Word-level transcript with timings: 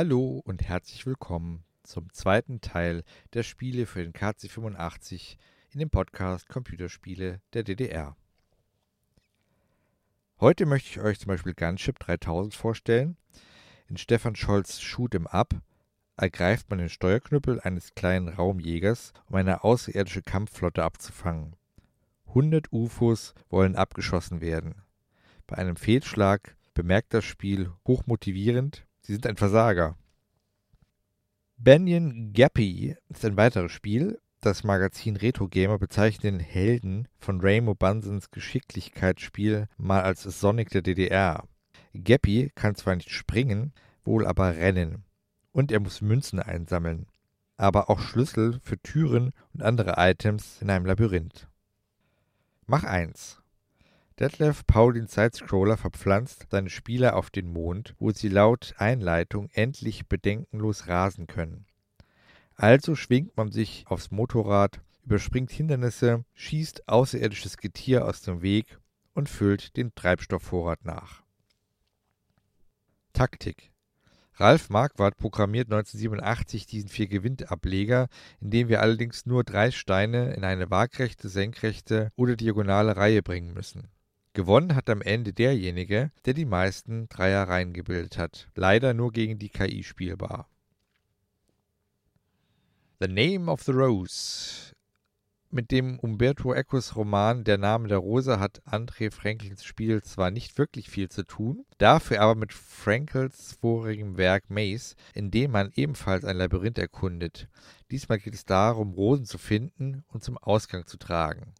Hallo 0.00 0.40
und 0.44 0.62
herzlich 0.62 1.06
willkommen 1.06 1.64
zum 1.82 2.12
zweiten 2.12 2.60
Teil 2.60 3.02
der 3.32 3.42
Spiele 3.42 3.84
für 3.84 4.00
den 4.00 4.12
KC85 4.12 5.38
in 5.70 5.80
dem 5.80 5.90
Podcast 5.90 6.48
Computerspiele 6.48 7.40
der 7.52 7.64
DDR. 7.64 8.16
Heute 10.38 10.66
möchte 10.66 10.88
ich 10.88 11.00
euch 11.00 11.18
zum 11.18 11.26
Beispiel 11.26 11.52
Gunship 11.52 11.98
3000 11.98 12.54
vorstellen. 12.54 13.16
In 13.88 13.96
Stefan 13.96 14.36
Scholz 14.36 14.78
Shoot 14.80 15.16
'em 15.16 15.26
Up 15.26 15.60
ergreift 16.16 16.70
man 16.70 16.78
den 16.78 16.90
Steuerknüppel 16.90 17.58
eines 17.58 17.96
kleinen 17.96 18.28
Raumjägers, 18.28 19.12
um 19.26 19.34
eine 19.34 19.64
außerirdische 19.64 20.22
Kampfflotte 20.22 20.84
abzufangen. 20.84 21.56
100 22.26 22.72
UFOs 22.72 23.34
wollen 23.48 23.74
abgeschossen 23.74 24.40
werden. 24.40 24.76
Bei 25.48 25.56
einem 25.56 25.74
Fehlschlag 25.74 26.56
bemerkt 26.72 27.14
das 27.14 27.24
Spiel 27.24 27.72
hochmotivierend, 27.84 28.86
sie 29.08 29.14
sind 29.14 29.26
ein 29.26 29.36
Versager. 29.36 29.96
Banyan 31.56 32.34
Gappy 32.34 32.94
ist 33.08 33.24
ein 33.24 33.38
weiteres 33.38 33.72
Spiel. 33.72 34.20
Das 34.40 34.64
Magazin 34.64 35.16
Retro 35.16 35.48
Gamer 35.48 35.78
bezeichnet 35.78 36.24
den 36.24 36.40
Helden 36.40 37.08
von 37.18 37.40
Raymo 37.40 37.74
Bunsens 37.74 38.30
Geschicklichkeitsspiel 38.30 39.66
mal 39.78 40.02
als 40.02 40.24
Sonic 40.24 40.68
der 40.68 40.82
DDR. 40.82 41.48
Gappy 41.94 42.52
kann 42.54 42.74
zwar 42.74 42.96
nicht 42.96 43.10
springen, 43.10 43.72
wohl 44.04 44.26
aber 44.26 44.56
rennen. 44.56 45.04
Und 45.52 45.72
er 45.72 45.80
muss 45.80 46.02
Münzen 46.02 46.38
einsammeln. 46.38 47.06
Aber 47.56 47.88
auch 47.88 48.00
Schlüssel 48.00 48.60
für 48.62 48.78
Türen 48.78 49.32
und 49.54 49.62
andere 49.62 49.94
Items 49.96 50.60
in 50.60 50.68
einem 50.68 50.84
Labyrinth. 50.84 51.48
Mach 52.66 52.84
1. 52.84 53.40
Detlef 54.18 54.66
Paulins 54.66 55.14
Sidescroller 55.14 55.76
verpflanzt 55.76 56.48
seine 56.50 56.70
Spieler 56.70 57.14
auf 57.14 57.30
den 57.30 57.52
Mond, 57.52 57.94
wo 58.00 58.10
sie 58.10 58.28
laut 58.28 58.74
Einleitung 58.76 59.48
endlich 59.52 60.08
bedenkenlos 60.08 60.88
rasen 60.88 61.28
können. 61.28 61.66
Also 62.56 62.96
schwingt 62.96 63.36
man 63.36 63.52
sich 63.52 63.84
aufs 63.86 64.10
Motorrad, 64.10 64.80
überspringt 65.04 65.52
Hindernisse, 65.52 66.24
schießt 66.34 66.88
außerirdisches 66.88 67.58
Getier 67.58 68.06
aus 68.06 68.20
dem 68.22 68.42
Weg 68.42 68.80
und 69.14 69.28
füllt 69.28 69.76
den 69.76 69.94
Treibstoffvorrat 69.94 70.84
nach. 70.84 71.22
Taktik 73.12 73.70
Ralf 74.34 74.68
Marquardt 74.68 75.16
programmiert 75.16 75.66
1987 75.66 76.66
diesen 76.66 76.88
Vier-Gewinn-Ableger, 76.88 78.08
in 78.40 78.50
dem 78.50 78.68
wir 78.68 78.82
allerdings 78.82 79.26
nur 79.26 79.44
drei 79.44 79.70
Steine 79.70 80.34
in 80.34 80.42
eine 80.42 80.70
waagrechte, 80.70 81.28
senkrechte 81.28 82.10
oder 82.16 82.34
diagonale 82.34 82.96
Reihe 82.96 83.22
bringen 83.22 83.54
müssen. 83.54 83.88
Gewonnen 84.38 84.76
hat 84.76 84.88
am 84.88 85.02
Ende 85.02 85.32
derjenige, 85.32 86.12
der 86.24 86.32
die 86.32 86.44
meisten 86.44 87.08
Dreierreihen 87.08 87.72
gebildet 87.72 88.18
hat. 88.18 88.46
Leider 88.54 88.94
nur 88.94 89.10
gegen 89.10 89.40
die 89.40 89.48
KI 89.48 89.82
spielbar. 89.82 90.48
The 93.00 93.08
Name 93.08 93.50
of 93.50 93.64
the 93.64 93.72
Rose 93.72 94.76
mit 95.50 95.72
dem 95.72 95.98
Umberto 95.98 96.54
Ecos 96.54 96.94
Roman 96.94 97.42
Der 97.42 97.58
Name 97.58 97.88
der 97.88 97.98
Rose 97.98 98.38
hat 98.38 98.62
André 98.64 99.10
Frankels 99.10 99.64
Spiel 99.64 100.04
zwar 100.04 100.30
nicht 100.30 100.56
wirklich 100.56 100.88
viel 100.88 101.08
zu 101.08 101.24
tun, 101.24 101.64
dafür 101.78 102.20
aber 102.20 102.36
mit 102.36 102.52
Frankels 102.52 103.56
vorigem 103.60 104.18
Werk 104.18 104.50
Maze, 104.50 104.94
in 105.14 105.32
dem 105.32 105.50
man 105.50 105.72
ebenfalls 105.74 106.24
ein 106.24 106.36
Labyrinth 106.36 106.78
erkundet. 106.78 107.48
Diesmal 107.90 108.20
geht 108.20 108.34
es 108.34 108.44
darum, 108.44 108.92
Rosen 108.92 109.24
zu 109.24 109.38
finden 109.38 110.04
und 110.12 110.22
zum 110.22 110.38
Ausgang 110.38 110.86
zu 110.86 110.96
tragen. 110.96 111.54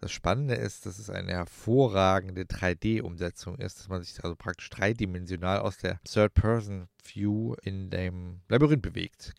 Das 0.00 0.12
Spannende 0.12 0.54
ist, 0.54 0.86
dass 0.86 0.98
es 0.98 1.10
eine 1.10 1.32
hervorragende 1.32 2.42
3D-Umsetzung 2.42 3.56
ist, 3.56 3.78
dass 3.78 3.88
man 3.88 4.02
sich 4.02 4.22
also 4.22 4.36
praktisch 4.36 4.68
dreidimensional 4.70 5.60
aus 5.60 5.78
der 5.78 6.00
Third-Person-View 6.04 7.54
in 7.62 7.90
dem 7.90 8.40
Labyrinth 8.48 8.82
bewegt. 8.82 9.34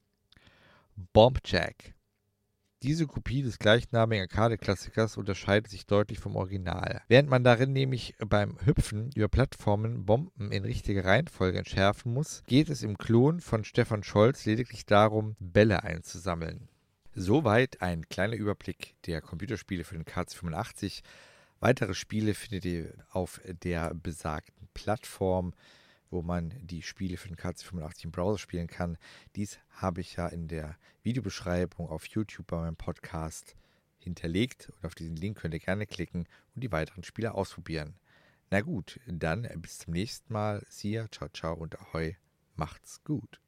Bombjack 1.14 1.94
diese 2.84 3.08
Kopie 3.08 3.42
des 3.42 3.58
gleichnamigen 3.58 4.22
Arcade-Klassikers 4.24 5.18
unterscheidet 5.18 5.72
sich 5.72 5.88
deutlich 5.88 6.20
vom 6.20 6.36
Original. 6.36 7.02
Während 7.08 7.28
man 7.28 7.44
darin 7.44 7.74
nämlich 7.74 8.14
beim 8.20 8.58
Hüpfen 8.64 9.10
über 9.16 9.28
Plattformen 9.28 10.06
Bomben 10.06 10.52
in 10.52 10.64
richtiger 10.64 11.04
Reihenfolge 11.04 11.58
entschärfen 11.58 12.14
muss, 12.14 12.44
geht 12.46 12.70
es 12.70 12.84
im 12.84 12.98
Klon 12.98 13.42
von 13.42 13.64
Stefan 13.64 14.04
Scholz 14.04 14.46
lediglich 14.46 14.86
darum, 14.86 15.36
Bälle 15.40 15.84
einzusammeln. 15.84 16.70
Soweit 17.20 17.82
ein 17.82 18.08
kleiner 18.10 18.36
Überblick 18.36 18.96
der 19.06 19.22
Computerspiele 19.22 19.84
für 19.84 19.96
den 19.96 20.06
KC85. 20.06 21.02
Weitere 21.60 21.94
Spiele 21.94 22.34
findet 22.34 22.66
ihr 22.66 22.94
auf 23.12 23.42
der 23.64 23.94
besagten 23.94 24.68
Plattform 24.74 25.54
wo 26.10 26.22
man 26.22 26.54
die 26.62 26.82
Spiele 26.82 27.18
für 27.18 27.28
den 27.28 27.38
KC85 27.38 28.06
im 28.06 28.12
Browser 28.12 28.38
spielen 28.38 28.68
kann. 28.68 28.98
Dies 29.36 29.60
habe 29.70 30.02
ich 30.02 30.16
ja 30.16 30.28
in 30.28 30.48
der 30.48 30.78
Videobeschreibung 31.04 31.90
auf 31.90 32.06
YouTube 32.06 32.48
bei 32.48 32.58
meinem 32.58 32.76
Podcast 32.76 33.56
hinterlegt 33.98 34.72
und 34.76 34.86
auf 34.86 34.96
diesen 34.96 35.16
Link 35.16 35.40
könnt 35.40 35.54
ihr 35.54 35.60
gerne 35.60 35.86
klicken 35.86 36.28
und 36.56 36.64
die 36.64 36.72
weiteren 36.72 37.04
Spiele 37.04 37.34
ausprobieren. 37.34 37.96
Na 38.50 38.62
gut, 38.62 39.00
dann 39.08 39.48
bis 39.58 39.80
zum 39.80 39.94
nächsten 39.94 40.32
Mal. 40.32 40.66
See 40.70 40.92
ya, 40.92 41.08
ciao, 41.12 41.30
ciao 41.30 41.54
und 41.54 41.78
ahoi. 41.80 42.16
Macht's 42.56 43.04
gut. 43.04 43.42